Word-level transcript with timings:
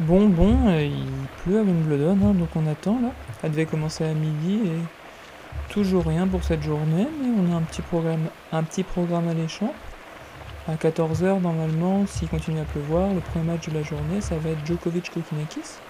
Bon, 0.00 0.28
bon, 0.28 0.68
euh, 0.68 0.84
il 0.84 1.26
pleut 1.42 1.58
à 1.58 1.62
Wimbledon, 1.62 2.16
hein, 2.24 2.32
donc 2.32 2.50
on 2.54 2.64
attend 2.68 3.00
là. 3.02 3.08
Ça 3.40 3.48
devait 3.48 3.66
commencer 3.66 4.04
à 4.04 4.14
midi 4.14 4.60
et 4.64 5.72
toujours 5.72 6.06
rien 6.06 6.28
pour 6.28 6.44
cette 6.44 6.62
journée, 6.62 7.08
mais 7.20 7.28
on 7.36 7.52
a 7.52 7.56
un 7.56 7.62
petit 7.62 7.82
programme, 7.82 8.28
un 8.52 8.62
petit 8.62 8.84
programme 8.84 9.26
alléchant. 9.26 9.74
À 10.68 10.76
14h, 10.76 11.40
normalement, 11.40 12.06
s'il 12.06 12.28
continue 12.28 12.60
à 12.60 12.64
pleuvoir, 12.64 13.12
le 13.12 13.18
premier 13.18 13.46
match 13.46 13.68
de 13.68 13.74
la 13.74 13.82
journée, 13.82 14.20
ça 14.20 14.36
va 14.36 14.50
être 14.50 14.64
Djokovic-Kokinakis. 14.64 15.80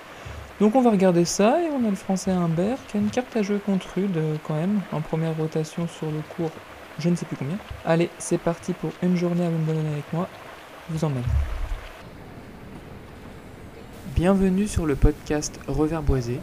Donc 0.59 0.75
on 0.75 0.81
va 0.81 0.91
regarder 0.91 1.27
ça 1.27 1.61
et 1.63 1.69
on 1.69 1.87
a 1.87 1.91
le 1.91 1.97
français 1.97 2.31
Humbert 2.31 2.79
qui 2.89 2.97
a 2.97 3.01
une 3.01 3.11
carte 3.11 3.37
à 3.37 3.43
jouer 3.43 3.59
contre 3.59 3.89
Rude 3.95 4.17
euh, 4.17 4.37
quand 4.43 4.55
même, 4.55 4.81
en 4.91 5.03
première 5.03 5.37
rotation 5.37 5.87
sur 5.87 6.07
le 6.07 6.23
cours, 6.35 6.51
je 6.99 7.11
ne 7.11 7.15
sais 7.15 7.27
plus 7.27 7.37
combien. 7.37 7.59
Allez, 7.85 8.09
c'est 8.17 8.39
parti 8.39 8.73
pour 8.73 8.91
une 9.03 9.17
journée 9.17 9.45
à 9.45 9.51
Wimbledon 9.51 9.87
avec 9.93 10.11
moi. 10.15 10.29
Je 10.89 10.97
vous 10.97 11.05
emmène. 11.05 11.25
Bienvenue 14.19 14.67
sur 14.67 14.85
le 14.85 14.97
podcast 14.97 15.61
Revers 15.69 16.03
Boisé. 16.03 16.41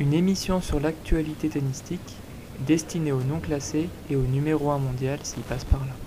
Une 0.00 0.12
émission 0.12 0.60
sur 0.60 0.80
l'actualité 0.80 1.48
tennistique 1.48 2.00
destinée 2.66 3.12
aux 3.12 3.22
non 3.22 3.38
classés 3.38 3.88
et 4.10 4.16
au 4.16 4.22
numéro 4.22 4.72
1 4.72 4.78
mondial 4.78 5.20
s'il 5.22 5.44
passe 5.44 5.62
par 5.62 5.78
là. 5.78 6.05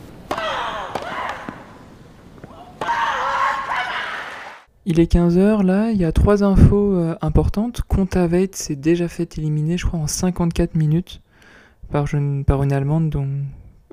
Il 4.91 4.99
est 4.99 5.13
15h 5.13 5.61
là, 5.63 5.91
il 5.91 5.97
y 5.99 6.03
a 6.03 6.11
trois 6.11 6.43
infos 6.43 6.95
euh, 6.95 7.15
importantes. 7.21 7.83
Kontaveit 7.87 8.49
s'est 8.53 8.75
déjà 8.75 9.07
fait 9.07 9.37
éliminer, 9.37 9.77
je 9.77 9.85
crois, 9.85 9.99
en 9.99 10.07
54 10.07 10.73
minutes 10.73 11.21
par, 11.91 12.11
une 12.15 12.43
Allemande 12.73 13.15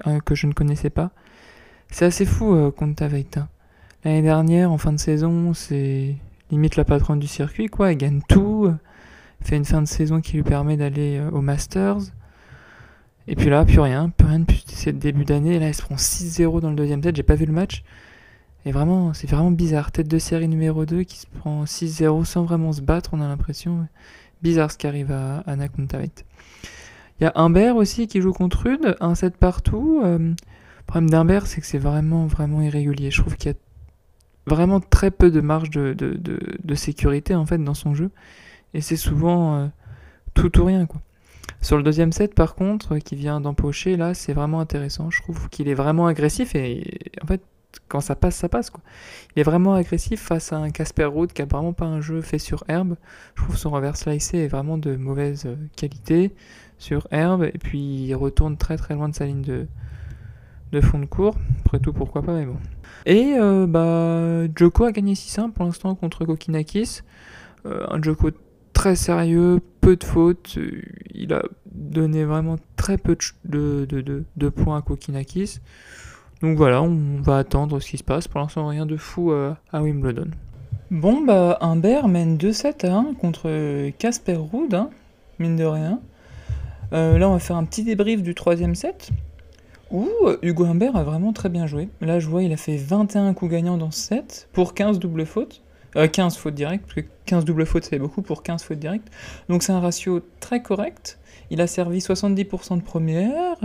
euh, 0.07 0.21
que 0.21 0.35
je 0.35 0.47
ne 0.47 0.55
connaissais 0.55 0.89
pas. 0.89 1.11
C'est 1.91 2.07
assez 2.07 2.25
fou, 2.25 2.55
euh, 2.55 2.71
Kontaveit. 2.71 3.27
Hein. 3.37 3.47
L'année 4.05 4.23
dernière, 4.23 4.73
en 4.73 4.79
fin 4.79 4.95
de 4.95 4.99
saison, 4.99 5.53
c'est 5.53 6.15
limite 6.51 6.77
la 6.77 6.85
patronne 6.85 7.19
du 7.19 7.27
circuit, 7.27 7.67
quoi. 7.67 7.93
Elle 7.93 7.99
gagne 7.99 8.23
tout, 8.27 8.73
fait 9.43 9.59
une 9.59 9.67
fin 9.67 9.83
de 9.83 9.89
saison 9.89 10.23
qui 10.23 10.37
lui 10.39 10.45
permet 10.45 10.79
d'aller 10.79 11.21
au 11.31 11.43
Masters. 11.43 11.99
Et 13.29 13.37
puis 13.37 13.51
là, 13.51 13.67
plus 13.67 13.81
rien, 13.81 14.09
plus 14.09 14.27
rien 14.27 14.39
depuis 14.39 14.65
ce 14.67 14.89
début 14.89 15.27
d'année. 15.27 15.59
Là, 15.59 15.67
elle 15.67 15.75
se 15.75 15.83
prend 15.83 15.97
6-0 15.97 16.63
dans 16.63 16.71
le 16.71 16.77
deuxième 16.77 17.03
set. 17.03 17.15
J'ai 17.15 17.23
pas 17.23 17.35
vu 17.35 17.45
le 17.45 17.53
match. 17.53 17.85
Et 18.67 18.73
vraiment, 18.73 19.15
c'est 19.15 19.31
vraiment 19.31 19.53
bizarre. 19.53 19.93
Tête 19.93 20.09
de 20.09 20.19
série 20.19 20.49
numéro 20.49 20.85
2 20.85 21.05
qui 21.05 21.19
se 21.19 21.27
prend 21.29 21.65
6-0 21.65 22.25
sans 22.25 22.43
vraiment 22.43 22.73
se 22.73 22.81
battre, 22.81 23.11
on 23.13 23.21
a 23.21 23.29
l'impression. 23.29 23.87
Bizarre 24.43 24.73
ce 24.73 24.77
qui 24.77 24.89
arrive 24.89 25.13
à 25.13 25.39
Anna 25.47 25.69
Kuntaveit. 25.69 26.25
Il 27.21 27.25
y 27.25 27.27
a 27.29 27.33
Humbert 27.37 27.77
aussi 27.77 28.09
qui 28.09 28.21
joue 28.21 28.33
contre 28.33 28.65
Rude, 28.65 28.97
un 29.01 29.15
set 29.15 29.37
partout. 29.37 30.03
Euh, 30.05 30.19
le 30.19 30.35
problème 30.87 31.09
d'Humbert, 31.09 31.47
c'est 31.47 31.61
que 31.61 31.67
c'est 31.67 31.79
vraiment, 31.79 32.27
vraiment 32.27 32.61
irrégulier. 32.61 33.13
Je 33.13 33.23
trouve 33.23 33.37
qu'il 33.37 33.53
y 33.53 33.55
a 33.55 33.57
vraiment 34.47 34.81
très 34.81 35.13
peu 35.13 35.31
de 35.31 35.41
marge 35.41 35.71
de, 35.71 36.75
sécurité 36.75 37.37
en 37.37 37.47
fait 37.47 37.59
dans 37.59 37.75
son 37.75 37.95
jeu. 37.95 38.11
Et 38.75 38.81
c'est 38.81 38.97
souvent 38.97 39.55
euh, 39.55 39.67
tout 40.35 40.59
ou 40.61 40.65
rien 40.65 40.87
quoi. 40.87 41.01
Sur 41.63 41.77
le 41.77 41.85
deuxième 41.85 42.13
set, 42.13 42.35
par 42.35 42.57
contre, 42.57 42.99
qui 42.99 43.15
vient 43.15 43.41
d'empocher, 43.41 43.97
là, 43.97 44.13
c'est 44.13 44.33
vraiment 44.33 44.61
intéressant. 44.61 45.11
Je 45.11 45.23
trouve 45.23 45.49
qu'il 45.49 45.69
est 45.69 45.75
vraiment 45.75 46.07
agressif 46.07 46.55
et 46.55 46.99
en 47.23 47.27
fait, 47.27 47.41
quand 47.89 48.01
ça 48.01 48.17
passe, 48.17 48.37
ça 48.37 48.49
passe. 48.49 48.71
Quoi. 48.71 48.83
Il 49.35 49.41
est 49.41 49.43
vraiment 49.43 49.75
agressif 49.75 50.21
face 50.21 50.53
à 50.53 50.57
un 50.57 50.71
Casper 50.71 51.05
Ruud 51.05 51.33
qui 51.33 51.43
a 51.43 51.45
vraiment 51.45 51.73
pas 51.73 51.87
un 51.87 52.01
jeu 52.01 52.21
fait 52.21 52.39
sur 52.39 52.65
herbe. 52.69 52.97
Je 53.35 53.43
trouve 53.43 53.57
son 53.57 53.71
revers 53.71 53.97
slicé 53.97 54.39
est 54.39 54.49
vraiment 54.49 54.79
de 54.79 54.97
mauvaise 54.97 55.45
euh, 55.47 55.57
qualité 55.77 56.35
sur 56.79 57.07
herbe 57.11 57.45
et 57.45 57.59
puis 57.59 57.79
il 57.79 58.15
retourne 58.15 58.57
très 58.57 58.77
très 58.77 58.95
loin 58.95 59.09
de 59.09 59.15
sa 59.15 59.27
ligne 59.27 59.43
de, 59.43 59.67
de 60.73 60.81
fond 60.81 60.99
de 60.99 61.07
cours. 61.07 61.37
Après 61.65 61.79
tout, 61.79 61.93
pourquoi 61.93 62.23
pas, 62.23 62.33
mais 62.33 62.47
bon. 62.47 62.57
Et 63.05 63.35
euh, 63.39 63.67
bah, 63.67 64.53
Joko 64.57 64.85
a 64.85 64.93
gagné 64.93 65.15
6-1 65.15 65.53
pour 65.53 65.65
l'instant 65.65 65.95
contre 65.95 66.25
Kokinakis. 66.25 67.03
Euh, 67.67 67.87
un 67.89 68.03
Joko 68.03 68.31
très 68.73 68.97
sérieux, 68.97 69.61
peu 69.81 69.97
de 69.97 70.05
fautes. 70.05 70.59
Il 71.15 71.33
a 71.33 71.43
donné 71.73 72.25
vraiment 72.25 72.57
très 72.77 72.99
peu 72.99 73.17
de, 73.45 73.87
de, 73.89 74.25
de, 74.37 74.49
points 74.49 74.79
à 74.79 74.83
Kokinakis. 74.83 75.61
Donc 76.43 76.57
voilà, 76.57 76.83
on 76.83 77.21
va 77.23 77.39
attendre 77.39 77.81
ce 77.81 77.89
qui 77.89 77.99
se 77.99 78.05
passe. 78.05 78.29
Pour 78.29 78.41
l'instant, 78.41 78.69
rien 78.69 78.87
de 78.87 78.97
fou 78.97 79.33
euh, 79.33 79.55
à 79.73 79.83
Wimbledon. 79.83 80.29
Bon, 80.91 81.23
bah, 81.23 81.59
Humbert 81.61 82.09
mène 82.09 82.37
2-7 82.37 82.87
à 82.87 82.95
1 82.95 83.15
contre 83.15 83.91
Casper 83.99 84.37
Ruud, 84.37 84.73
hein, 84.75 84.91
mine 85.39 85.57
de 85.57 85.65
rien. 85.65 86.01
Euh, 86.93 87.19
là, 87.19 87.29
on 87.29 87.33
va 87.33 87.39
faire 87.39 87.57
un 87.57 87.65
petit 87.65 87.83
débrief 87.83 88.23
du 88.23 88.35
troisième 88.35 88.75
set. 88.75 89.11
Où 89.91 90.09
Hugo 90.43 90.65
Humbert 90.65 90.97
a 90.97 91.05
vraiment 91.05 91.33
très 91.33 91.49
bien 91.49 91.67
joué. 91.67 91.89
Là, 92.01 92.19
je 92.19 92.29
vois, 92.29 92.43
il 92.43 92.53
a 92.53 92.57
fait 92.57 92.77
21 92.77 93.35
coups 93.35 93.53
gagnants 93.53 93.77
dans 93.77 93.93
ce 93.93 94.01
set 94.01 94.49
pour 94.53 94.75
15 94.75 94.99
doubles 94.99 95.27
fautes. 95.27 95.63
15 95.95 96.37
fautes 96.37 96.55
directes, 96.55 96.85
parce 96.85 96.95
que 96.95 97.11
15 97.25 97.47
doubles 97.47 97.65
fautes, 97.65 97.85
c'est 97.85 97.99
beaucoup 97.99 98.21
pour 98.21 98.43
15 98.43 98.63
fautes 98.63 98.79
directes. 98.79 99.09
Donc 99.49 99.63
c'est 99.63 99.73
un 99.73 99.81
ratio 99.81 100.21
très 100.41 100.61
correct. 100.61 101.19
Il 101.51 101.61
a 101.63 101.67
servi 101.67 102.01
70% 102.01 102.77
de 102.77 102.83
première. 102.83 103.57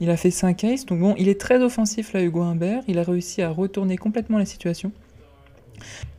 Il 0.00 0.10
a 0.10 0.16
fait 0.16 0.30
5 0.30 0.64
aces. 0.64 0.86
Donc 0.86 1.00
bon, 1.00 1.14
il 1.18 1.28
est 1.28 1.40
très 1.40 1.62
offensif 1.62 2.12
là, 2.12 2.22
Hugo 2.22 2.42
Humbert. 2.42 2.82
Il 2.88 2.98
a 2.98 3.02
réussi 3.02 3.42
à 3.42 3.50
retourner 3.50 3.96
complètement 3.96 4.38
la 4.38 4.46
situation. 4.46 4.92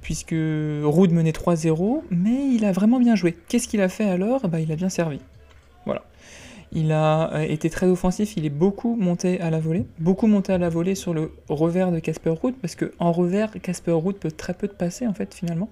Puisque 0.02 0.32
Rude 0.32 1.12
menait 1.12 1.32
3-0, 1.32 2.02
mais 2.12 2.50
il 2.54 2.66
a 2.66 2.72
vraiment 2.72 3.00
bien 3.00 3.16
joué. 3.16 3.36
Qu'est-ce 3.48 3.68
qu'il 3.68 3.82
a 3.82 3.90
fait 3.90 4.06
alors? 4.06 4.48
Bah, 4.48 4.60
Il 4.60 4.72
a 4.72 4.76
bien 4.76 4.90
servi. 4.90 5.20
Voilà. 5.86 6.04
Il 6.72 6.92
a 6.92 7.34
euh, 7.34 7.42
été 7.42 7.70
très 7.70 7.88
offensif, 7.88 8.36
il 8.36 8.46
est 8.46 8.50
beaucoup 8.50 8.96
monté 8.96 9.40
à 9.40 9.50
la 9.50 9.60
volée, 9.60 9.86
beaucoup 10.00 10.28
monté 10.28 10.52
à 10.52 10.58
la 10.58 10.68
volée 10.68 10.96
sur 10.96 11.14
le 11.14 11.32
revers 11.48 11.92
de 11.92 12.00
Casper 12.00 12.34
Ruud, 12.42 12.56
parce 12.62 12.76
qu'en 12.76 13.12
revers, 13.12 13.52
Casper 13.62 13.92
Ruud 13.92 14.18
peut 14.18 14.32
très 14.32 14.54
peu 14.54 14.68
de 14.68 14.74
passer 14.74 15.08
en 15.08 15.14
fait 15.14 15.34
finalement. 15.34 15.70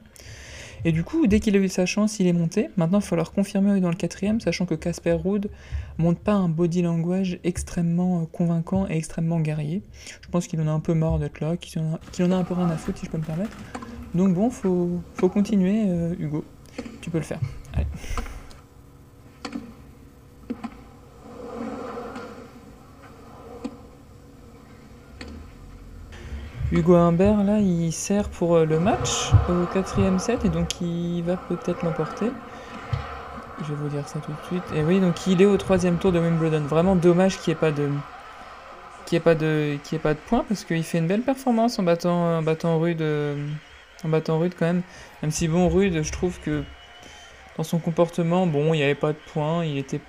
Et 0.85 0.91
du 0.91 1.03
coup, 1.03 1.27
dès 1.27 1.39
qu'il 1.39 1.55
a 1.55 1.59
eu 1.59 1.69
sa 1.69 1.85
chance, 1.85 2.19
il 2.19 2.27
est 2.27 2.33
monté. 2.33 2.69
Maintenant, 2.77 2.99
il 2.99 3.01
va 3.01 3.07
falloir 3.07 3.31
confirmer 3.31 3.79
dans 3.79 3.89
le 3.89 3.95
quatrième, 3.95 4.39
sachant 4.39 4.65
que 4.65 4.75
Casper 4.75 5.13
Ruud 5.13 5.49
monte 5.97 6.19
pas 6.19 6.33
un 6.33 6.49
body 6.49 6.81
language 6.81 7.39
extrêmement 7.43 8.21
euh, 8.21 8.25
convaincant 8.25 8.87
et 8.89 8.97
extrêmement 8.97 9.39
guerrier. 9.39 9.81
Je 10.21 10.29
pense 10.29 10.47
qu'il 10.47 10.59
en 10.61 10.67
a 10.67 10.71
un 10.71 10.79
peu 10.79 10.93
marre 10.93 11.19
d'être 11.19 11.39
là, 11.39 11.57
qu'il 11.57 11.81
en, 11.81 12.31
a 12.31 12.35
un 12.35 12.43
peu 12.43 12.53
rien 12.53 12.69
à 12.69 12.77
foutre, 12.77 12.99
si 12.99 13.05
je 13.05 13.11
peux 13.11 13.17
me 13.17 13.23
permettre. 13.23 13.55
Donc 14.13 14.33
bon, 14.33 14.49
faut, 14.49 15.01
faut 15.15 15.29
continuer, 15.29 15.83
euh, 15.87 16.15
Hugo. 16.19 16.43
Tu 17.01 17.09
peux 17.09 17.17
le 17.19 17.23
faire. 17.23 17.39
Allez. 17.73 17.87
Hugo 26.73 26.95
Humbert, 26.95 27.43
là, 27.43 27.59
il 27.59 27.93
sert 27.93 28.29
pour 28.29 28.55
euh, 28.55 28.65
le 28.65 28.79
match 28.79 29.29
au 29.47 29.67
quatrième 29.71 30.17
set 30.17 30.43
et 30.43 30.49
donc 30.49 30.81
il 30.81 31.21
va 31.21 31.37
peut-être 31.37 31.83
l'emporter. 31.83 32.31
Je 33.61 33.67
vais 33.67 33.75
vous 33.75 33.89
dire 33.89 34.07
ça 34.07 34.17
tout 34.19 34.31
de 34.31 34.47
suite. 34.47 34.63
Et 34.75 34.81
oui, 34.83 34.99
donc 34.99 35.27
il 35.27 35.39
est 35.39 35.45
au 35.45 35.55
troisième 35.57 35.99
tour 35.99 36.11
de 36.11 36.17
Wimbledon. 36.19 36.61
Vraiment 36.61 36.95
dommage 36.95 37.37
qu'il 37.37 37.53
n'y 37.53 37.57
ait 37.57 37.59
pas 37.59 37.71
de 37.71 37.89
qu'il 39.05 39.17
ait 39.17 39.21
pas 39.21 39.35
de 39.35 39.77
pas 40.01 40.15
de 40.15 40.19
points 40.19 40.43
parce 40.49 40.63
qu'il 40.63 40.83
fait 40.83 40.97
une 40.97 41.05
belle 41.05 41.21
performance 41.21 41.77
en 41.77 41.83
battant 41.83 42.39
en 42.39 42.41
battant 42.41 42.79
Rude 42.79 43.03
en 44.03 44.09
battant 44.09 44.39
Rude 44.39 44.53
quand 44.57 44.65
même. 44.65 44.81
Même 45.21 45.29
si 45.29 45.47
bon 45.47 45.69
Rude, 45.69 46.01
je 46.01 46.11
trouve 46.11 46.39
que 46.39 46.63
dans 47.55 47.63
son 47.63 47.77
comportement, 47.77 48.47
bon, 48.47 48.73
il 48.73 48.77
n'y 48.77 48.83
avait 48.83 48.95
pas 48.95 49.11
de 49.11 49.19
points, 49.31 49.63
il 49.63 49.77
était 49.77 50.01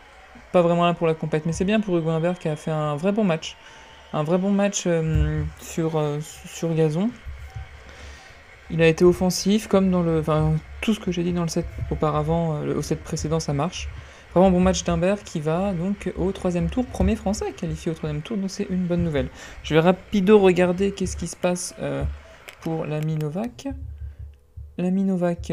pas 0.50 0.62
vraiment 0.62 0.86
là 0.86 0.94
pour 0.94 1.06
la 1.06 1.14
compète, 1.14 1.44
mais 1.44 1.52
c'est 1.52 1.66
bien 1.66 1.80
pour 1.80 1.98
Hugo 1.98 2.08
Humbert 2.08 2.38
qui 2.38 2.48
a 2.48 2.56
fait 2.56 2.70
un 2.70 2.96
vrai 2.96 3.12
bon 3.12 3.22
match 3.22 3.54
un 4.14 4.22
vrai 4.22 4.38
bon 4.38 4.50
match 4.50 4.84
euh, 4.86 5.42
sur, 5.60 5.96
euh, 5.96 6.20
sur 6.20 6.72
gazon. 6.74 7.10
Il 8.70 8.80
a 8.80 8.86
été 8.86 9.04
offensif, 9.04 9.66
comme 9.66 9.90
dans 9.90 10.02
le. 10.02 10.20
Enfin, 10.20 10.54
tout 10.80 10.94
ce 10.94 11.00
que 11.00 11.12
j'ai 11.12 11.24
dit 11.24 11.32
dans 11.32 11.42
le 11.42 11.48
set 11.48 11.66
auparavant, 11.90 12.62
euh, 12.62 12.76
au 12.76 12.82
set 12.82 13.02
précédent, 13.02 13.40
ça 13.40 13.52
marche. 13.52 13.88
Vraiment 14.32 14.50
bon 14.50 14.60
match 14.60 14.84
d'Humbert 14.84 15.22
qui 15.22 15.38
va 15.38 15.72
donc 15.74 16.12
au 16.16 16.32
troisième 16.32 16.68
tour, 16.68 16.84
premier 16.86 17.14
français 17.14 17.52
qualifié 17.52 17.92
au 17.92 17.94
troisième 17.94 18.20
tour, 18.20 18.36
donc 18.36 18.50
c'est 18.50 18.66
une 18.68 18.84
bonne 18.84 19.04
nouvelle. 19.04 19.28
Je 19.62 19.74
vais 19.74 19.80
rapido 19.80 20.40
regarder 20.40 20.90
qu'est-ce 20.90 21.16
qui 21.16 21.28
se 21.28 21.36
passe 21.36 21.72
pour 22.60 22.84
l'ami 22.84 23.14
Novak. 23.14 23.68
L'ami 24.76 25.04
Novak, 25.04 25.50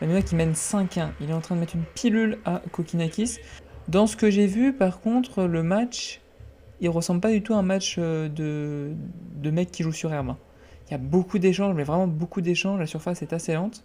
l'ami 0.00 0.12
Novak 0.12 0.24
qui 0.24 0.34
mène 0.34 0.54
5-1, 0.54 1.10
il 1.20 1.30
est 1.30 1.32
en 1.32 1.40
train 1.40 1.54
de 1.54 1.60
mettre 1.60 1.76
une 1.76 1.84
pilule 1.84 2.38
à 2.44 2.62
Kokinakis. 2.72 3.38
Dans 3.86 4.08
ce 4.08 4.16
que 4.16 4.28
j'ai 4.28 4.48
vu, 4.48 4.72
par 4.72 4.98
contre, 4.98 5.44
le 5.44 5.62
match 5.62 6.20
il 6.80 6.88
ressemble 6.88 7.20
pas 7.20 7.30
du 7.30 7.42
tout 7.42 7.54
à 7.54 7.58
un 7.58 7.62
match 7.62 7.96
euh, 7.98 8.28
de, 8.28 8.92
de 9.36 9.50
mecs 9.50 9.70
qui 9.70 9.82
jouent 9.82 9.92
sur 9.92 10.12
herbe. 10.12 10.34
Il 10.88 10.92
y 10.92 10.94
a 10.94 10.98
beaucoup 10.98 11.38
d'échanges, 11.38 11.74
mais 11.74 11.84
vraiment 11.84 12.06
beaucoup 12.06 12.40
d'échanges. 12.40 12.78
La 12.78 12.86
surface 12.86 13.22
est 13.22 13.32
assez 13.32 13.54
lente. 13.54 13.84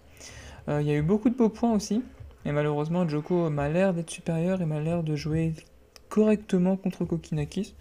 Euh, 0.69 0.81
il 0.81 0.87
y 0.87 0.91
a 0.91 0.95
eu 0.95 1.01
beaucoup 1.01 1.29
de 1.29 1.35
beaux 1.35 1.49
points 1.49 1.73
aussi. 1.73 2.01
Et 2.45 2.51
malheureusement, 2.51 3.07
Joko 3.07 3.49
m'a 3.49 3.69
l'air 3.69 3.93
d'être 3.93 4.09
supérieur 4.09 4.61
et 4.61 4.65
m'a 4.65 4.79
l'air 4.79 5.03
de 5.03 5.15
jouer 5.15 5.53
correctement 6.09 6.77
contre 6.77 7.05
Kokinakis. 7.05 7.75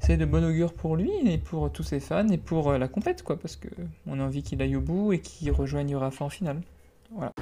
C'est 0.00 0.16
de 0.16 0.24
bon 0.24 0.44
augure 0.44 0.74
pour 0.74 0.96
lui 0.96 1.10
et 1.24 1.38
pour 1.38 1.72
tous 1.72 1.82
ses 1.82 2.00
fans 2.00 2.28
et 2.28 2.38
pour 2.38 2.70
euh, 2.70 2.78
la 2.78 2.86
compète, 2.86 3.22
quoi, 3.22 3.38
parce 3.38 3.56
qu'on 3.56 4.20
a 4.20 4.22
envie 4.22 4.42
qu'il 4.42 4.60
aille 4.62 4.76
au 4.76 4.80
bout 4.80 5.12
et 5.12 5.20
qu'il 5.20 5.50
rejoigne 5.50 5.96
Rafa 5.96 6.24
en 6.24 6.28
finale. 6.28 6.60
Voilà. 7.12 7.32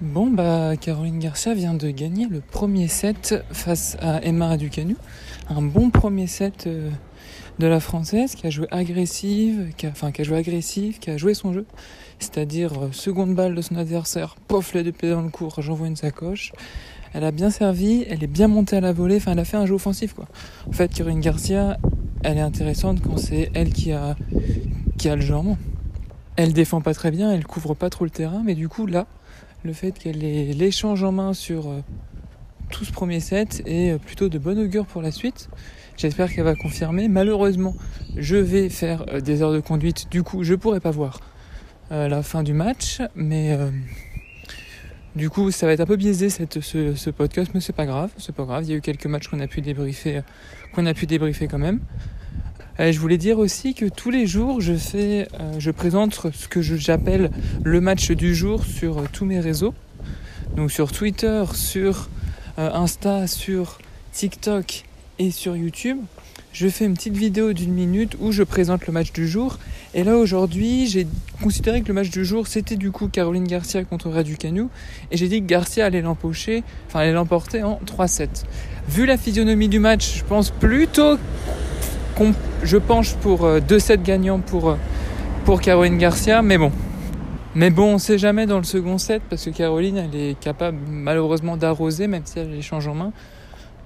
Bon, 0.00 0.30
bah, 0.30 0.78
Caroline 0.80 1.18
Garcia 1.18 1.52
vient 1.52 1.74
de 1.74 1.90
gagner 1.90 2.26
le 2.26 2.40
premier 2.40 2.88
set 2.88 3.44
face 3.52 3.98
à 4.00 4.24
Emma 4.24 4.48
Raducanu. 4.48 4.96
Un 5.50 5.60
bon 5.60 5.90
premier 5.90 6.26
set 6.26 6.66
euh, 6.66 6.88
de 7.58 7.66
la 7.66 7.80
française 7.80 8.34
qui 8.34 8.46
a 8.46 8.50
joué 8.50 8.66
agressive, 8.70 9.74
qui 9.76 9.84
a, 9.84 9.90
enfin, 9.90 10.10
qui 10.10 10.22
a 10.22 10.24
joué 10.24 10.38
agressive, 10.38 11.00
qui 11.00 11.10
a 11.10 11.18
joué 11.18 11.34
son 11.34 11.52
jeu. 11.52 11.66
C'est-à-dire, 12.18 12.84
euh, 12.84 12.92
seconde 12.92 13.34
balle 13.34 13.54
de 13.54 13.60
son 13.60 13.76
adversaire, 13.76 14.36
pof, 14.48 14.72
les 14.72 14.84
deux 14.84 14.92
pieds 14.92 15.10
dans 15.10 15.20
le 15.20 15.28
cours, 15.28 15.60
j'envoie 15.60 15.86
une 15.86 15.96
sacoche. 15.96 16.52
Elle 17.12 17.24
a 17.24 17.30
bien 17.30 17.50
servi, 17.50 18.06
elle 18.08 18.24
est 18.24 18.26
bien 18.26 18.48
montée 18.48 18.76
à 18.76 18.80
la 18.80 18.94
volée, 18.94 19.16
enfin, 19.16 19.32
elle 19.32 19.40
a 19.40 19.44
fait 19.44 19.58
un 19.58 19.66
jeu 19.66 19.74
offensif, 19.74 20.14
quoi. 20.14 20.28
En 20.66 20.72
fait, 20.72 20.94
Caroline 20.94 21.20
Garcia, 21.20 21.76
elle 22.22 22.38
est 22.38 22.42
intéressante 22.42 23.02
quand 23.02 23.18
c'est 23.18 23.50
elle 23.52 23.70
qui 23.70 23.92
a, 23.92 24.16
qui 24.96 25.10
a 25.10 25.16
le 25.16 25.20
jeu. 25.20 25.36
Elle 26.36 26.54
défend 26.54 26.80
pas 26.80 26.94
très 26.94 27.10
bien, 27.10 27.30
elle 27.30 27.44
couvre 27.44 27.74
pas 27.74 27.90
trop 27.90 28.04
le 28.04 28.10
terrain, 28.10 28.42
mais 28.42 28.54
du 28.54 28.66
coup, 28.66 28.86
là, 28.86 29.06
le 29.64 29.72
fait 29.72 29.92
qu'elle 29.92 30.24
ait 30.24 30.52
l'échange 30.52 31.02
en 31.02 31.12
main 31.12 31.34
sur 31.34 31.68
euh, 31.68 31.80
tout 32.70 32.84
ce 32.84 32.92
premier 32.92 33.20
set 33.20 33.62
est 33.66 33.92
euh, 33.92 33.98
plutôt 33.98 34.28
de 34.28 34.38
bon 34.38 34.58
augure 34.58 34.86
pour 34.86 35.02
la 35.02 35.10
suite. 35.10 35.48
J'espère 35.96 36.32
qu'elle 36.32 36.44
va 36.44 36.54
confirmer. 36.54 37.08
Malheureusement, 37.08 37.74
je 38.16 38.36
vais 38.36 38.68
faire 38.68 39.04
euh, 39.08 39.20
des 39.20 39.42
heures 39.42 39.52
de 39.52 39.60
conduite, 39.60 40.10
du 40.10 40.22
coup, 40.22 40.44
je 40.44 40.54
pourrai 40.54 40.80
pas 40.80 40.90
voir 40.90 41.20
la 41.92 42.22
fin 42.22 42.44
du 42.44 42.52
match, 42.52 43.02
mais 43.16 43.58
du 45.16 45.28
coup, 45.28 45.50
ça 45.50 45.66
va 45.66 45.72
être 45.72 45.80
un 45.80 45.86
peu 45.86 45.96
biaisé 45.96 46.30
ce 46.30 47.10
podcast, 47.10 47.50
mais 47.52 47.60
c'est 47.60 47.72
pas 47.72 47.84
grave, 47.84 48.12
c'est 48.16 48.32
pas 48.32 48.44
grave. 48.44 48.62
Il 48.62 48.70
y 48.70 48.72
a 48.74 48.76
eu 48.76 48.80
quelques 48.80 49.06
matchs 49.06 49.26
qu'on 49.26 49.40
a 49.40 49.48
pu 49.48 49.60
débriefer, 49.60 50.20
qu'on 50.72 50.86
a 50.86 50.94
pu 50.94 51.06
débriefer 51.06 51.48
quand 51.48 51.58
même. 51.58 51.80
Euh, 52.80 52.92
je 52.92 52.98
voulais 52.98 53.18
dire 53.18 53.38
aussi 53.38 53.74
que 53.74 53.84
tous 53.84 54.10
les 54.10 54.26
jours, 54.26 54.62
je 54.62 54.72
fais, 54.72 55.28
euh, 55.38 55.52
je 55.58 55.70
présente 55.70 56.28
ce 56.32 56.48
que 56.48 56.62
j'appelle 56.62 57.30
le 57.62 57.80
match 57.80 58.10
du 58.10 58.34
jour 58.34 58.64
sur 58.64 58.98
euh, 58.98 59.04
tous 59.12 59.26
mes 59.26 59.38
réseaux. 59.38 59.74
Donc 60.56 60.72
sur 60.72 60.90
Twitter, 60.90 61.44
sur 61.54 62.08
Insta, 62.56 63.26
sur 63.26 63.78
TikTok 64.12 64.84
et 65.18 65.30
sur 65.30 65.56
YouTube. 65.56 65.98
Je 66.52 66.66
fais 66.68 66.86
une 66.86 66.94
petite 66.94 67.16
vidéo 67.16 67.52
d'une 67.52 67.72
minute 67.72 68.16
où 68.18 68.32
je 68.32 68.42
présente 68.42 68.86
le 68.86 68.92
match 68.92 69.12
du 69.12 69.28
jour. 69.28 69.58
Et 69.94 70.02
là 70.02 70.16
aujourd'hui, 70.16 70.86
j'ai 70.88 71.06
considéré 71.40 71.82
que 71.82 71.88
le 71.88 71.94
match 71.94 72.10
du 72.10 72.24
jour 72.24 72.48
c'était 72.48 72.74
du 72.74 72.90
coup 72.90 73.06
Caroline 73.06 73.46
Garcia 73.46 73.84
contre 73.84 74.10
Raducanu. 74.10 74.66
Et 75.12 75.16
j'ai 75.16 75.28
dit 75.28 75.40
que 75.40 75.46
Garcia 75.46 75.86
allait 75.86 76.02
l'empocher, 76.02 76.64
enfin 76.88 77.00
allait 77.00 77.12
l'emporter 77.12 77.62
en 77.62 77.78
3-7. 77.86 78.44
Vu 78.88 79.06
la 79.06 79.16
physionomie 79.16 79.68
du 79.68 79.78
match, 79.78 80.18
je 80.18 80.24
pense 80.24 80.50
plutôt 80.50 81.16
je 82.62 82.76
penche 82.76 83.14
pour 83.16 83.46
2-7 83.46 83.92
euh, 83.92 83.96
gagnants 84.02 84.40
pour, 84.40 84.70
euh, 84.70 84.76
pour 85.44 85.60
Caroline 85.60 85.98
Garcia, 85.98 86.42
mais 86.42 86.58
bon. 86.58 86.72
Mais 87.54 87.70
bon, 87.70 87.94
on 87.94 87.98
sait 87.98 88.18
jamais 88.18 88.46
dans 88.46 88.58
le 88.58 88.64
second 88.64 88.98
set 88.98 89.22
parce 89.28 89.44
que 89.44 89.50
Caroline, 89.50 89.96
elle 89.96 90.14
est 90.14 90.38
capable 90.38 90.78
malheureusement 90.88 91.56
d'arroser, 91.56 92.06
même 92.06 92.22
si 92.24 92.38
elle 92.38 92.54
échange 92.54 92.86
en 92.86 92.94
main. 92.94 93.12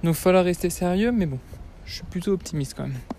Donc 0.03 0.13
il 0.13 0.19
falloir 0.19 0.43
rester 0.43 0.69
sérieux, 0.69 1.11
mais 1.11 1.25
bon, 1.25 1.39
je 1.85 1.95
suis 1.95 2.03
plutôt 2.03 2.31
optimiste 2.31 2.75
quand 2.77 2.83
même. 2.83 3.14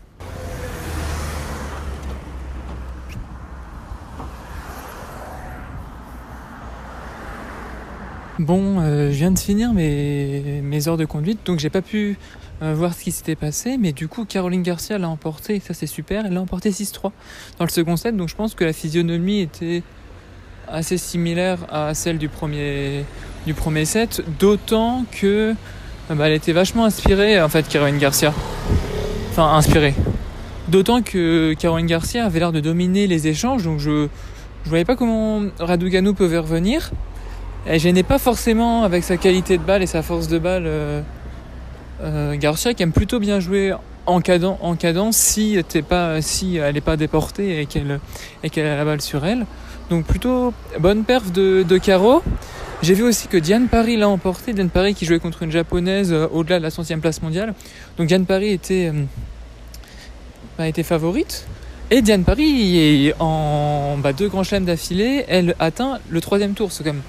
Bon, 8.38 8.81
euh, 8.81 9.11
je 9.12 9.17
viens 9.17 9.31
de 9.31 9.38
finir 9.38 9.73
mes, 9.73 10.61
mes 10.62 10.88
heures 10.88 10.99
de 10.99 11.06
conduite, 11.06 11.38
donc 11.47 11.59
j'ai 11.59 11.71
pas 11.71 11.81
pu 11.81 12.19
euh, 12.62 12.75
voir 12.75 12.93
ce 12.93 13.03
qui 13.03 13.11
s'était 13.11 13.35
passé. 13.35 13.79
Mais 13.79 13.93
du 13.93 14.09
coup, 14.09 14.27
Caroline 14.27 14.62
Garcia 14.62 14.99
l'a 14.99 15.09
emporté, 15.09 15.59
ça 15.59 15.73
c'est 15.73 15.87
super. 15.87 16.27
Elle 16.27 16.35
l'a 16.35 16.43
emporté 16.43 16.71
6-3 16.71 17.12
dans 17.59 17.65
le 17.65 17.71
second 17.71 17.97
set. 17.97 18.15
Donc 18.15 18.29
je 18.29 18.35
pense 18.35 18.55
que 18.55 18.65
la 18.65 18.75
physionomie 18.75 19.41
était 19.41 19.83
assez 20.69 20.99
similaire 20.99 21.61
à 21.71 21.94
celle 21.94 22.19
du 22.19 22.29
premier, 22.29 23.06
du 23.47 23.55
premier 23.55 23.87
set. 23.87 24.23
D'autant 24.38 25.06
que 25.12 25.55
euh, 26.11 26.15
bah, 26.15 26.29
elle 26.29 26.35
était 26.35 26.53
vachement 26.53 26.85
inspirée, 26.85 27.41
en 27.41 27.49
fait, 27.49 27.67
Caroline 27.67 27.99
Garcia. 27.99 28.35
Enfin, 29.31 29.55
inspirée. 29.55 29.94
D'autant 30.69 31.00
que 31.00 31.55
Caroline 31.55 31.87
Garcia 31.87 32.27
avait 32.27 32.41
l'air 32.41 32.53
de 32.53 32.61
dominer 32.61 33.06
les 33.06 33.29
échanges. 33.29 33.65
Donc 33.65 33.79
je 33.79 34.09
je 34.65 34.69
voyais 34.69 34.85
pas 34.85 34.97
comment 34.97 35.43
Raducanu 35.59 36.12
pouvait 36.12 36.38
revenir. 36.38 36.91
Elle 37.69 37.81
gênait 37.81 38.05
pas 38.05 38.19
forcément 38.19 38.85
avec 38.85 39.03
sa 39.03 39.17
qualité 39.17 39.59
de 39.59 39.63
balle 39.63 39.83
et 39.83 39.87
sa 39.87 40.03
force 40.03 40.29
de 40.29 40.39
balle. 40.39 40.65
Euh, 40.67 41.03
euh, 42.03 42.37
Garcia 42.37 42.75
qui 42.75 42.83
aime 42.85 42.93
plutôt 42.93 43.19
bien 43.19 43.41
jouer 43.41 43.75
en 44.07 44.21
cadence, 44.21 44.59
en 44.63 44.77
cadence 44.77 45.17
si, 45.17 45.57
elle 45.57 46.75
n'est 46.75 46.81
pas 46.81 46.97
déportée 46.97 47.61
et 47.61 47.67
qu'elle 47.67 48.67
a 48.67 48.77
la 48.77 48.85
balle 48.85 49.01
sur 49.01 49.27
elle. 49.27 49.47
Donc 49.91 50.05
plutôt 50.05 50.55
bonne 50.79 51.03
perf 51.03 51.33
de, 51.33 51.65
de 51.65 51.79
Caro. 51.79 52.23
J'ai 52.83 52.95
vu 52.95 53.03
aussi 53.03 53.27
que 53.27 53.37
Diane 53.37 53.67
Paris 53.67 53.97
l'a 53.97 54.09
emporté. 54.09 54.53
Diane 54.53 54.71
Paris 54.71 54.95
qui 54.95 55.05
jouait 55.05 55.19
contre 55.19 55.43
une 55.43 55.51
japonaise 55.51 56.12
euh, 56.12 56.29
au-delà 56.33 56.59
de 56.59 56.62
la 56.62 56.71
centième 56.71 57.01
place 57.01 57.21
mondiale. 57.21 57.53
Donc 57.99 58.07
Diane 58.07 58.27
Paris 58.27 58.53
était, 58.53 58.93
bah, 60.57 60.65
favorite. 60.85 61.49
Et 61.91 62.01
Diane 62.01 62.23
Paris, 62.23 63.12
en 63.19 63.97
bah, 63.99 64.12
deux 64.12 64.29
grands 64.29 64.45
chelems 64.45 64.67
d'affilée, 64.67 65.25
elle 65.27 65.57
atteint 65.59 65.99
le 66.09 66.21
troisième 66.21 66.55
tour. 66.55 66.71
C'est 66.71 66.85
même 66.85 67.01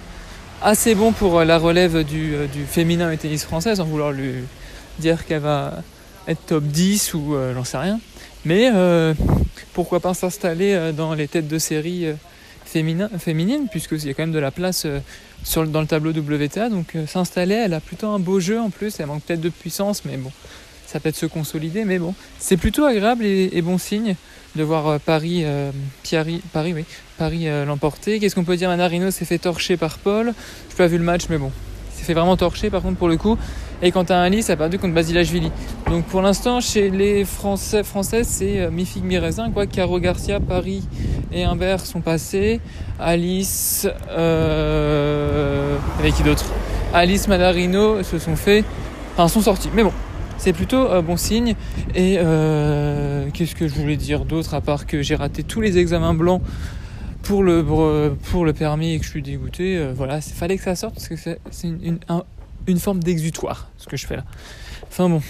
assez 0.62 0.95
bon 0.95 1.12
pour 1.12 1.44
la 1.44 1.57
relève 1.57 2.04
du, 2.04 2.36
du 2.51 2.65
féminin 2.65 3.12
et 3.12 3.18
tennis 3.18 3.44
français, 3.44 3.75
sans 3.75 3.86
vouloir 3.86 4.12
lui, 4.12 4.33
dire 5.00 5.25
qu'elle 5.25 5.42
va 5.42 5.83
être 6.27 6.45
top 6.45 6.63
10 6.63 7.13
ou 7.13 7.36
euh, 7.36 7.54
j'en 7.54 7.63
sais 7.63 7.77
rien. 7.77 8.00
Mais 8.45 8.69
euh, 8.74 9.13
pourquoi 9.74 10.00
pas 10.00 10.13
s'installer 10.13 10.74
euh, 10.74 10.92
dans 10.92 11.13
les 11.13 11.27
têtes 11.27 11.48
de 11.48 11.57
série 11.57 12.07
féminines, 12.65 13.68
puisqu'il 13.71 14.06
y 14.06 14.09
a 14.09 14.13
quand 14.13 14.24
même 14.24 14.33
de 14.33 14.39
la 14.39 14.51
place 14.51 14.86
sur, 15.44 15.65
dans 15.65 15.80
le 15.80 15.88
tableau 15.88 16.12
WTA. 16.12 16.69
Donc 16.69 16.98
s'installer, 17.07 17.56
elle 17.56 17.74
a 17.74 17.80
plutôt 17.80 18.07
un 18.07 18.19
beau 18.19 18.42
jeu 18.42 18.60
en 18.60 18.69
plus. 18.69 19.00
Elle 19.00 19.06
manque 19.06 19.24
peut-être 19.24 19.42
de 19.42 19.50
puissance, 19.50 20.03
mais 20.03 20.18
bon, 20.18 20.31
ça 20.86 21.00
peut 21.00 21.07
être 21.07 21.15
se 21.15 21.25
consolider. 21.25 21.86
Mais 21.86 21.98
bon, 21.98 22.13
c'est 22.39 22.57
plutôt 22.57 22.83
agréable 22.83 23.24
et, 23.25 23.62
bon 23.62 23.77
signe 23.77 24.15
de 24.57 24.63
voir 24.63 25.00
Paris, 25.00 25.45
Paris, 26.51 26.74
oui, 26.74 26.86
Paris 27.18 27.48
l'emporter. 27.65 28.19
Qu'est-ce 28.19 28.36
qu'on 28.36 28.44
peut 28.44 28.57
dire 28.57 28.69
Manarino 28.69 29.12
s'est 29.12 29.25
fait 29.25 29.38
torcher 29.38 29.77
par 29.77 29.98
Paul. 30.00 30.33
Je 30.68 30.74
n'ai 30.74 30.77
pas 30.77 30.88
vu 30.88 30.98
le 30.98 31.04
match, 31.04 31.27
mais 31.30 31.38
bon, 31.38 31.51
il 31.94 32.00
s'est 32.00 32.06
fait 32.06 32.13
vraiment 32.13 32.36
torcher 32.36 32.69
par 32.69 32.81
contre 32.81 32.98
pour 32.98 33.07
le 33.07 33.18
coup. 33.18 33.38
Et 33.83 33.92
Quentin 33.92 34.19
Alice 34.19 34.50
a 34.50 34.56
perdu 34.56 34.80
contre 34.80 34.95
Basilashvili. 34.95 35.51
Donc 35.88 36.06
pour 36.06 36.24
l'instant, 36.24 36.59
chez 36.62 36.89
les 36.89 37.25
Français, 37.25 37.83
c'est 38.24 38.59
euh, 38.59 38.71
mi-raisin. 38.71 39.51
Quoi. 39.51 39.68
Caro 39.68 40.00
Garcia, 40.00 40.39
Paris 40.39 40.83
et 41.31 41.44
Humbert 41.44 41.86
sont 41.86 42.01
passés. 42.01 42.60
Alice, 43.00 43.88
euh, 44.10 45.77
avec 46.00 46.15
qui 46.15 46.24
d'autre? 46.24 46.45
Alice 46.92 47.27
Madarino 47.27 48.01
se 48.01 48.17
sont 48.17 48.36
fait, 48.36 48.63
enfin 49.13 49.27
sont 49.27 49.41
sortis. 49.41 49.70
Mais 49.75 49.84
bon, 49.84 49.93
c'est 50.38 50.53
plutôt 50.53 50.89
un 50.91 51.01
bon 51.01 51.17
signe. 51.17 51.56
Et 51.96 52.17
euh, 52.20 53.27
qu'est-ce 53.34 53.56
que 53.56 53.67
je 53.67 53.74
voulais 53.74 53.98
dire 53.98 54.25
d'autre 54.25 54.53
à 54.53 54.62
part 54.62 54.86
que 54.86 55.01
j'ai 55.01 55.15
raté 55.15 55.44
tous 55.44 55.62
les 55.62 55.77
examens 55.77 56.13
blancs 56.13 56.41
pour 57.24 57.44
le 57.44 58.51
permis 58.58 58.94
et 58.94 59.00
que 59.00 59.06
je 59.06 59.10
suis 59.10 59.22
dégoûté. 59.22 59.86
voilà, 59.94 60.17
il 60.17 60.34
fallait 60.34 60.58
que 60.58 60.63
ça 60.63 60.75
sorte 60.75 60.96
parce 60.96 61.10
que 61.10 61.15
c'est 61.17 61.67
une, 61.67 61.84
une, 61.84 62.00
un, 62.08 62.24
une 62.67 62.79
forme 62.79 63.01
d'exutoire, 63.01 63.70
ce 63.77 63.88
que 63.88 63.98
je 63.98 64.06
fais 64.06 64.17
là. 64.17 64.25
Enfin 64.84 65.10
bon, 65.10 65.22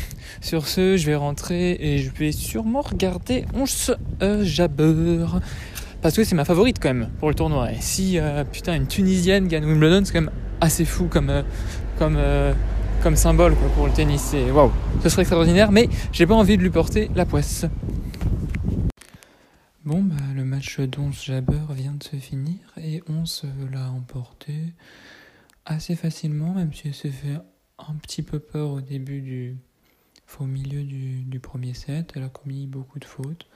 sur 0.42 0.68
ce, 0.68 0.98
je 0.98 1.06
vais 1.06 1.16
rentrer 1.16 1.78
et 1.80 2.00
je 2.00 2.12
vais 2.12 2.32
sûrement 2.32 2.82
regarder 2.82 3.46
Once 3.56 3.92
euh, 4.22 4.44
Jabber. 4.44 5.26
Parce 6.02 6.16
que 6.16 6.24
c'est 6.24 6.36
ma 6.36 6.46
favorite 6.46 6.78
quand 6.80 6.94
même 6.94 7.10
pour 7.20 7.30
le 7.30 7.36
tournoi. 7.36 7.72
Et 7.72 7.78
si 7.80 8.20
euh, 8.20 8.44
putain 8.44 8.76
une 8.76 8.88
Tunisienne 8.88 9.48
gagne 9.48 9.66
Wimbledon, 9.66 10.04
c'est 10.06 10.14
quand 10.14 10.22
même 10.22 10.32
assez 10.62 10.86
fou 10.86 11.06
comme, 11.06 11.30
euh, 11.30 11.42
comme, 11.98 12.18
comme 13.08 13.16
symbole 13.16 13.56
pour 13.74 13.88
le 13.88 13.94
tennis. 13.94 14.22
C'est 14.22 14.52
waouh, 14.52 14.70
ce 15.02 15.08
serait 15.08 15.22
extraordinaire, 15.22 15.72
mais 15.72 15.88
j'ai 16.12 16.28
pas 16.28 16.34
envie 16.34 16.58
de 16.58 16.62
lui 16.62 16.70
porter 16.70 17.10
la 17.16 17.26
poisse. 17.26 17.66
Bon, 19.86 20.02
bah, 20.02 20.16
le 20.36 20.44
match 20.44 20.82
d'Once 20.82 21.24
Jabber 21.24 21.62
vient 21.70 21.94
de 21.94 22.04
se 22.04 22.18
finir 22.18 22.58
et 22.76 23.02
Once 23.08 23.46
l'a 23.72 23.90
emporté 23.92 24.74
assez 25.66 25.96
facilement, 25.96 26.54
même 26.54 26.74
si 26.74 26.90
elle 26.90 26.94
s'est 26.94 27.12
fait 27.12 27.38
un 27.80 27.94
petit 27.94 28.24
peu 28.24 28.40
peur 28.40 28.72
au 28.72 28.82
début 28.82 29.22
du. 29.22 29.56
au 30.42 30.46
milieu 30.46 30.84
du, 30.84 31.22
du, 31.22 31.40
premier 31.40 31.74
set. 31.74 32.12
Elle 32.14 32.24
a 32.24 32.30
commis 32.30 32.68
beaucoup 32.68 33.00
de 33.00 33.06
fautes. 33.06 33.48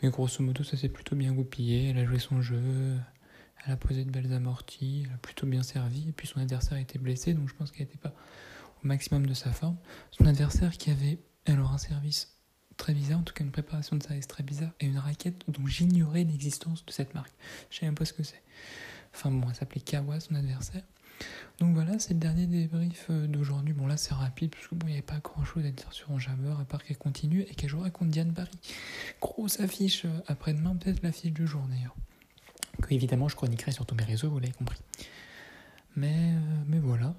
Mais 0.00 0.10
grosso 0.10 0.44
modo, 0.44 0.62
ça 0.62 0.76
s'est 0.76 0.88
plutôt 0.88 1.16
bien 1.16 1.32
goupillé. 1.32 1.88
Elle 1.88 1.98
a 1.98 2.04
joué 2.04 2.20
son 2.20 2.40
jeu. 2.40 2.62
Elle 3.66 3.72
a 3.72 3.76
posé 3.76 4.04
de 4.04 4.12
belles 4.12 4.32
amorties. 4.32 5.06
Elle 5.06 5.14
a 5.14 5.18
plutôt 5.18 5.48
bien 5.48 5.64
servi. 5.64 6.10
Et 6.10 6.12
puis 6.12 6.28
son 6.28 6.38
adversaire 6.38 6.78
était 6.78 7.00
blessé, 7.00 7.34
donc 7.34 7.48
je 7.48 7.54
pense 7.54 7.72
qu'elle 7.72 7.88
n'était 7.88 7.98
pas 7.98 8.14
au 8.82 8.86
maximum 8.86 9.26
de 9.26 9.34
sa 9.34 9.52
forme. 9.52 9.76
Son 10.10 10.26
adversaire 10.26 10.76
qui 10.76 10.90
avait 10.90 11.18
alors 11.46 11.72
un 11.72 11.78
service 11.78 12.36
très 12.76 12.94
bizarre, 12.94 13.20
en 13.20 13.22
tout 13.22 13.34
cas 13.34 13.44
une 13.44 13.50
préparation 13.50 13.96
de 13.96 14.02
service 14.02 14.26
très 14.26 14.42
bizarre, 14.42 14.72
et 14.80 14.86
une 14.86 14.98
raquette 14.98 15.44
dont 15.48 15.66
j'ignorais 15.66 16.24
l'existence 16.24 16.84
de 16.86 16.92
cette 16.92 17.14
marque. 17.14 17.32
Je 17.70 17.78
sais 17.78 17.86
même 17.86 17.94
pas 17.94 18.06
ce 18.06 18.12
que 18.12 18.22
c'est. 18.22 18.42
Enfin 19.14 19.30
bon, 19.30 19.48
elle 19.48 19.54
s'appelait 19.54 19.80
Kawa, 19.80 20.20
son 20.20 20.34
adversaire. 20.34 20.82
Donc 21.58 21.74
voilà, 21.74 21.98
c'est 21.98 22.14
le 22.14 22.20
dernier 22.20 22.46
débrief 22.46 23.08
euh, 23.10 23.26
d'aujourd'hui. 23.26 23.74
Bon 23.74 23.86
là 23.86 23.98
c'est 23.98 24.14
rapide 24.14 24.50
parce 24.52 24.66
que 24.68 24.74
bon 24.74 24.86
il 24.86 24.90
n'y 24.90 24.96
avait 24.96 25.02
pas 25.02 25.18
grand 25.18 25.44
chose 25.44 25.66
à 25.66 25.70
dire 25.70 25.92
sur 25.92 26.10
Enjammer 26.10 26.54
à 26.58 26.64
part 26.64 26.82
qu'elle 26.82 26.96
continue 26.96 27.42
et 27.42 27.54
qu'elle 27.54 27.68
jouera 27.68 27.90
contre 27.90 28.10
Diane 28.12 28.32
Paris. 28.32 28.58
Grosse 29.20 29.60
affiche 29.60 30.06
euh, 30.06 30.22
après-demain, 30.26 30.74
peut-être 30.76 31.02
l'affiche 31.02 31.32
du 31.32 31.46
jour 31.46 31.62
d'ailleurs. 31.68 31.94
Que 32.80 32.94
évidemment 32.94 33.28
je 33.28 33.36
chroniquerai 33.36 33.72
sur 33.72 33.84
tous 33.84 33.94
mes 33.94 34.04
réseaux, 34.04 34.30
vous 34.30 34.38
l'avez 34.38 34.54
compris. 34.54 34.78
Mais, 35.96 36.32
mais 36.66 36.78
voilà. 36.78 37.14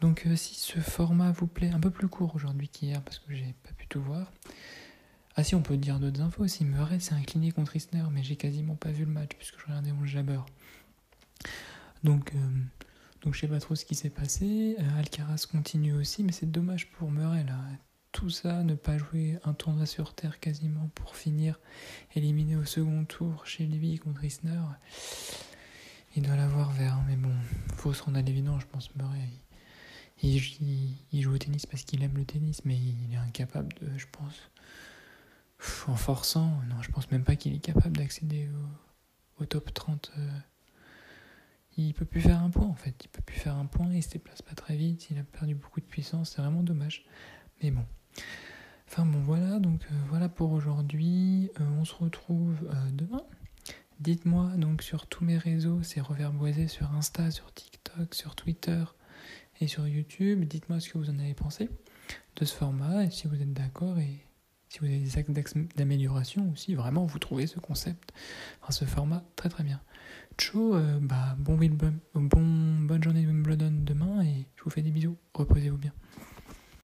Donc 0.00 0.26
si 0.36 0.54
ce 0.54 0.80
format 0.80 1.32
vous 1.32 1.46
plaît, 1.46 1.70
un 1.70 1.80
peu 1.80 1.90
plus 1.90 2.08
court 2.08 2.34
aujourd'hui 2.34 2.68
qu'hier 2.68 3.02
parce 3.02 3.18
que 3.18 3.34
j'ai 3.34 3.54
pas 3.62 3.72
pu 3.72 3.86
tout 3.86 4.02
voir. 4.02 4.30
Ah 5.36 5.44
si, 5.44 5.54
on 5.54 5.62
peut 5.62 5.76
dire 5.76 6.00
d'autres 6.00 6.20
infos 6.20 6.42
aussi. 6.42 6.64
Murray 6.64 7.00
s'est 7.00 7.14
incliné 7.14 7.52
contre 7.52 7.76
Isner, 7.76 8.04
mais 8.10 8.22
j'ai 8.22 8.36
quasiment 8.36 8.74
pas 8.74 8.90
vu 8.90 9.04
le 9.04 9.12
match 9.12 9.30
puisque 9.38 9.58
je 9.60 9.66
regardais 9.66 9.92
mon 9.92 10.04
jabber. 10.04 10.40
Donc, 12.02 12.32
donc 13.22 13.34
je 13.34 13.40
sais 13.40 13.48
pas 13.48 13.60
trop 13.60 13.74
ce 13.74 13.84
qui 13.84 13.94
s'est 13.94 14.10
passé. 14.10 14.76
Alcaraz 14.98 15.46
continue 15.50 15.94
aussi, 15.94 16.24
mais 16.24 16.32
c'est 16.32 16.50
dommage 16.50 16.90
pour 16.90 17.10
Murray 17.10 17.44
là 17.44 17.56
tout 18.12 18.30
ça, 18.30 18.62
ne 18.62 18.74
pas 18.74 18.98
jouer 18.98 19.38
un 19.44 19.52
tournoi 19.52 19.86
sur 19.86 20.14
Terre 20.14 20.40
quasiment 20.40 20.90
pour 20.94 21.16
finir 21.16 21.60
éliminé 22.14 22.56
au 22.56 22.64
second 22.64 23.04
tour 23.04 23.46
chez 23.46 23.66
lui 23.66 23.98
contre 23.98 24.24
Isner, 24.24 24.60
il 26.16 26.22
doit 26.22 26.36
l'avoir 26.36 26.72
vert. 26.72 26.94
Hein, 26.94 27.04
mais 27.08 27.16
bon, 27.16 27.32
faut 27.76 27.92
se 27.92 28.02
rendre 28.02 28.18
à 28.18 28.22
l'évidence, 28.22 28.62
je 28.62 28.66
pense, 28.66 28.94
Murray. 28.96 29.28
Il, 30.22 31.22
joue 31.22 31.34
au 31.34 31.38
tennis 31.38 31.66
parce 31.66 31.84
qu'il 31.84 32.02
aime 32.02 32.16
le 32.16 32.24
tennis, 32.24 32.64
mais 32.64 32.76
il 32.76 33.14
est 33.14 33.16
incapable 33.16 33.74
de, 33.80 33.96
je 33.96 34.06
pense, 34.10 34.50
en 35.88 35.96
forçant, 35.96 36.60
non, 36.68 36.82
je 36.82 36.90
pense 36.90 37.10
même 37.10 37.24
pas 37.24 37.36
qu'il 37.36 37.54
est 37.54 37.60
capable 37.60 37.96
d'accéder 37.96 38.48
au, 39.38 39.44
top 39.46 39.72
30. 39.72 40.12
Euh, 40.18 40.28
il 41.76 41.94
peut 41.94 42.04
plus 42.04 42.20
faire 42.20 42.42
un 42.42 42.50
point 42.50 42.66
en 42.66 42.74
fait, 42.74 42.94
il 43.04 43.08
peut 43.08 43.22
plus 43.22 43.38
faire 43.38 43.56
un 43.56 43.66
point, 43.66 43.92
il 43.92 44.02
se 44.02 44.10
déplace 44.10 44.42
pas 44.42 44.54
très 44.54 44.76
vite, 44.76 45.10
il 45.10 45.18
a 45.18 45.22
perdu 45.22 45.54
beaucoup 45.54 45.80
de 45.80 45.86
puissance, 45.86 46.32
c'est 46.32 46.42
vraiment 46.42 46.62
dommage. 46.62 47.06
Mais 47.62 47.70
bon, 47.70 47.84
Enfin 48.90 49.06
bon 49.06 49.20
voilà, 49.20 49.60
donc 49.60 49.84
euh, 49.84 49.94
voilà 50.08 50.28
pour 50.28 50.50
aujourd'hui. 50.50 51.48
Euh, 51.60 51.64
on 51.78 51.84
se 51.84 51.94
retrouve 51.94 52.56
euh, 52.68 52.90
demain. 52.92 53.22
Dites-moi 54.00 54.50
donc 54.56 54.82
sur 54.82 55.06
tous 55.06 55.24
mes 55.24 55.38
réseaux, 55.38 55.80
c'est 55.84 56.00
reverboisé 56.00 56.66
sur 56.66 56.92
Insta, 56.94 57.30
sur 57.30 57.54
TikTok, 57.54 58.14
sur 58.14 58.34
Twitter 58.34 58.82
et 59.60 59.66
sur 59.66 59.86
YouTube. 59.86 60.44
Dites-moi 60.44 60.80
ce 60.80 60.90
que 60.90 60.98
vous 60.98 61.10
en 61.10 61.18
avez 61.18 61.34
pensé 61.34 61.68
de 62.36 62.44
ce 62.44 62.54
format 62.54 63.04
et 63.04 63.10
si 63.10 63.28
vous 63.28 63.34
êtes 63.40 63.52
d'accord 63.52 63.98
et 63.98 64.26
si 64.68 64.78
vous 64.78 64.86
avez 64.86 64.98
des 64.98 65.18
actes 65.18 65.30
d'amélioration 65.76 66.48
ou 66.48 66.56
si 66.56 66.74
vraiment 66.74 67.04
vous 67.04 67.18
trouvez 67.18 67.46
ce 67.46 67.58
concept, 67.58 68.12
ce 68.70 68.84
format 68.84 69.24
très 69.36 69.48
très 69.48 69.64
bien. 69.64 69.80
Ciao, 70.38 70.78
bah, 71.00 71.36
bon, 71.38 71.58
bon, 72.14 72.86
bonne 72.86 73.02
journée 73.02 73.22
de 73.22 73.26
Wimbledon 73.26 73.72
demain 73.84 74.22
et 74.22 74.46
je 74.56 74.62
vous 74.62 74.70
fais 74.70 74.82
des 74.82 74.92
bisous. 74.92 75.16
Reposez-vous 75.34 75.76
bien. 75.76 75.92